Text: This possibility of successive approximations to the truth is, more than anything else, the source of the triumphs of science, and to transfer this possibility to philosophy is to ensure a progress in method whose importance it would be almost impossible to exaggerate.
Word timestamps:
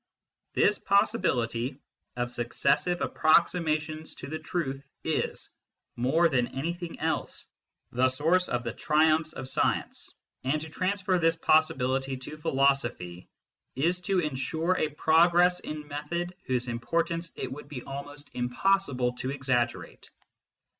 This 0.55 0.79
possibility 0.79 1.77
of 2.15 2.31
successive 2.31 3.01
approximations 3.01 4.15
to 4.15 4.25
the 4.25 4.39
truth 4.39 4.89
is, 5.03 5.51
more 5.95 6.27
than 6.27 6.47
anything 6.55 6.99
else, 6.99 7.45
the 7.91 8.09
source 8.09 8.49
of 8.49 8.63
the 8.63 8.73
triumphs 8.73 9.33
of 9.33 9.47
science, 9.47 10.09
and 10.43 10.59
to 10.59 10.69
transfer 10.69 11.19
this 11.19 11.35
possibility 11.35 12.17
to 12.17 12.37
philosophy 12.37 13.29
is 13.75 14.01
to 14.01 14.17
ensure 14.17 14.75
a 14.75 14.89
progress 14.89 15.59
in 15.59 15.87
method 15.87 16.33
whose 16.47 16.67
importance 16.67 17.31
it 17.35 17.51
would 17.51 17.67
be 17.69 17.83
almost 17.83 18.31
impossible 18.33 19.13
to 19.17 19.29
exaggerate. 19.29 20.09